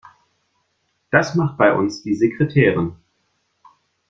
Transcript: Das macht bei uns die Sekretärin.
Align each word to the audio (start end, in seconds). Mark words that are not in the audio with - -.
Das 1.11 1.35
macht 1.35 1.59
bei 1.59 1.71
uns 1.75 2.01
die 2.01 2.15
Sekretärin. 2.15 2.95